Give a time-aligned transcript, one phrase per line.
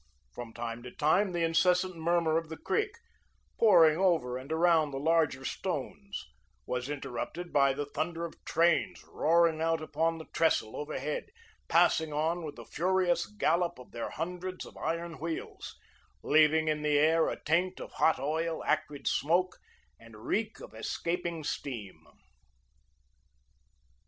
[0.33, 2.97] From time to time, the incessant murmur of the creek,
[3.59, 6.25] pouring over and around the larger stones,
[6.65, 11.27] was interrupted by the thunder of trains roaring out upon the trestle overhead,
[11.67, 15.77] passing on with the furious gallop of their hundreds of iron wheels,
[16.23, 19.59] leaving in the air a taint of hot oil, acrid smoke,
[19.99, 22.01] and reek of escaping steam.